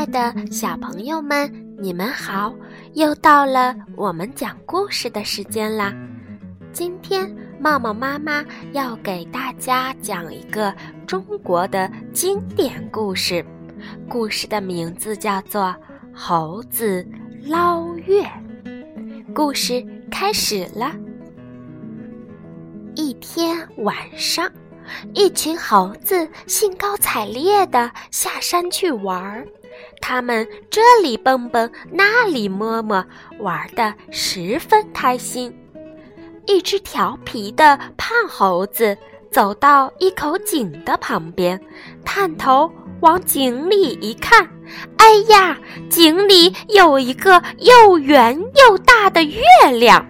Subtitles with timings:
[0.00, 2.54] 爱的小朋友们，你们好！
[2.94, 5.92] 又到了我们讲故事的时间啦。
[6.72, 8.42] 今天茂茂妈妈
[8.72, 10.74] 要给大家讲一个
[11.06, 13.44] 中国的经典故事，
[14.08, 15.64] 故事的名字叫做
[16.14, 17.06] 《猴子
[17.44, 18.22] 捞月》。
[19.34, 20.94] 故事开始了。
[22.94, 24.50] 一天晚上。
[25.14, 29.46] 一群猴子兴高采烈地下山去玩儿，
[30.00, 33.04] 他们这里蹦蹦，那里摸摸，
[33.38, 35.54] 玩得十分开心。
[36.46, 38.96] 一只调皮的胖猴子
[39.30, 41.60] 走到一口井的旁边，
[42.04, 42.68] 探头
[43.00, 44.48] 往井里一看，
[44.96, 45.56] 哎呀，
[45.88, 49.42] 井里有一个又圆又大的月
[49.78, 50.04] 亮。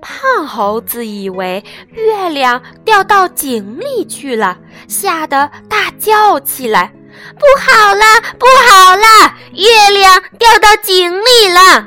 [0.00, 6.92] 胖猴子以为月亮掉到井里去了，吓得大叫起来
[7.38, 8.04] ：“不好了，
[8.38, 9.34] 不好了！
[9.52, 11.86] 月亮掉到井里了！”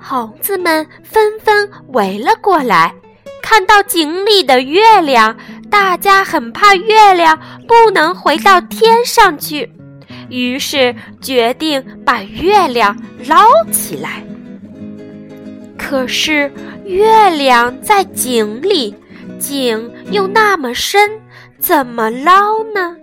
[0.00, 2.94] 猴子们纷纷围了过来，
[3.42, 5.36] 看到井里的月亮，
[5.70, 7.38] 大家很怕月亮
[7.68, 9.70] 不能回到天上去，
[10.28, 14.22] 于是决定把月亮捞起来。
[15.78, 16.50] 可是。
[16.86, 18.92] 月亮在井里，
[19.38, 21.08] 井又那么深，
[21.60, 22.96] 怎么捞呢？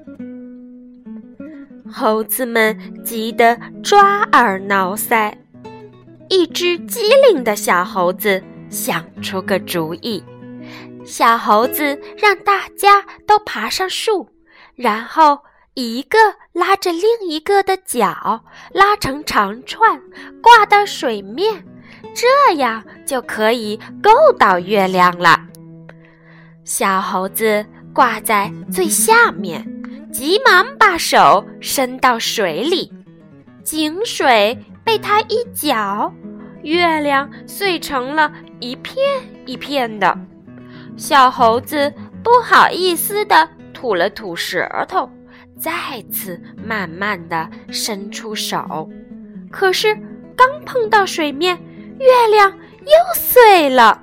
[1.91, 5.33] 猴子们急得抓耳挠腮。
[6.29, 10.23] 一只机灵的小猴子想出个主意：
[11.05, 14.29] 小猴子让大家都爬上树，
[14.75, 15.39] 然后
[15.73, 16.17] 一个
[16.52, 20.01] 拉着另一个的脚，拉成长串，
[20.41, 21.63] 挂到水面。
[22.13, 25.39] 这样就可以够到月亮了。
[26.66, 29.77] 小猴子挂在最下面，
[30.17, 32.91] 急忙把手伸到水里，
[33.63, 36.11] 井水被他一搅，
[36.63, 38.97] 月亮碎成了一片
[39.45, 40.17] 一片的。
[40.95, 45.07] 小猴子不好意思地吐了吐舌头，
[45.56, 45.72] 再
[46.11, 48.89] 次慢慢地伸出手，
[49.51, 49.94] 可是
[50.35, 51.56] 刚碰到水面。
[52.00, 52.51] 月亮
[52.81, 54.01] 又碎了，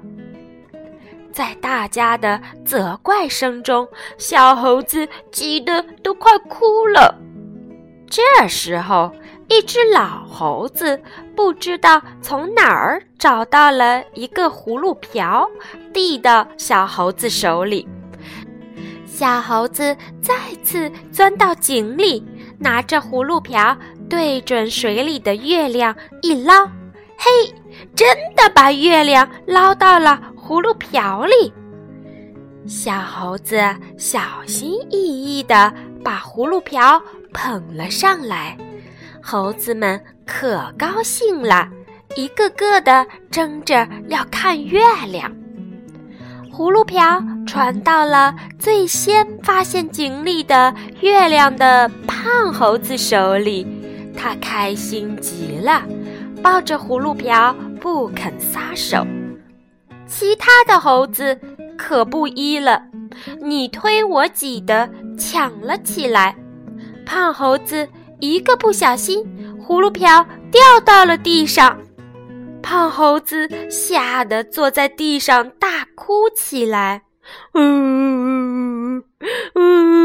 [1.34, 7.12] 在大家的责怪声中，小猴子急得都快哭了。
[8.08, 9.10] 这时候，
[9.48, 11.02] 一只老猴子
[11.34, 15.44] 不知道从哪儿找到了一个葫芦瓢，
[15.92, 17.88] 递到小猴子手里。
[19.04, 22.24] 小猴子再次钻到井里，
[22.60, 23.76] 拿着葫芦瓢
[24.08, 26.64] 对准水里的月亮一捞，
[27.18, 27.52] 嘿！
[27.96, 28.06] 真
[28.36, 31.50] 的把月亮捞到了葫芦瓢里，
[32.66, 33.56] 小猴子
[33.96, 35.72] 小心翼翼地
[36.04, 38.54] 把葫芦瓢捧了上来，
[39.22, 41.66] 猴子们可高兴了，
[42.14, 45.34] 一个个的争着要看月亮。
[46.52, 53.66] 葫芦瓢传到了最先发现井里的月亮的胖猴子手里，
[54.14, 55.82] 他开心极了。
[56.42, 59.06] 抱着葫芦瓢不肯撒手，
[60.16, 61.36] 其他的猴子
[61.76, 62.80] 可不依了，
[63.42, 64.88] 你推我挤的
[65.18, 66.36] 抢了起来。
[67.04, 67.88] 胖猴子
[68.20, 69.26] 一个不小心，
[69.60, 71.76] 葫芦瓢掉到了地上，
[72.62, 77.02] 胖猴子吓得坐在地上大哭起来。
[77.54, 79.04] 嗯嗯
[79.54, 80.03] 嗯。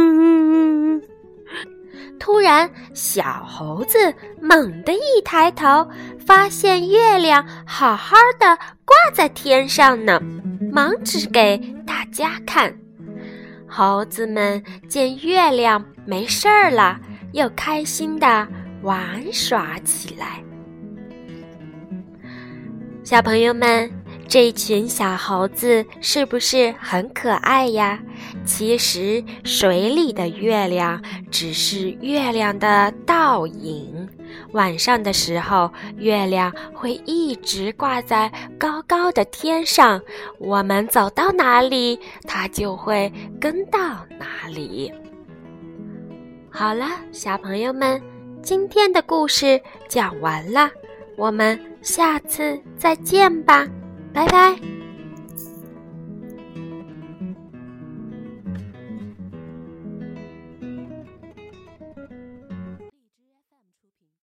[2.19, 5.87] 突然，小猴子猛地一抬头。
[6.25, 10.21] 发现月亮好好的挂在天上呢，
[10.71, 11.57] 忙指给
[11.87, 12.71] 大家看。
[13.67, 16.99] 猴子们见月亮没事儿了，
[17.31, 18.47] 又开心的
[18.83, 18.99] 玩
[19.33, 20.43] 耍起来。
[23.03, 23.91] 小朋友们。
[24.31, 27.99] 这群小猴子是不是很可爱呀？
[28.45, 34.07] 其实水里的月亮只是月亮的倒影，
[34.51, 40.01] 晚上的时候，月亮会一直挂在高高的天上，
[40.39, 43.79] 我们走到哪里，它就会跟到
[44.17, 44.91] 哪里。
[46.49, 48.01] 好了，小朋友们，
[48.41, 50.69] 今天的故事讲完了，
[51.15, 53.67] 我们下次再见吧。
[54.11, 54.78] 拜拜。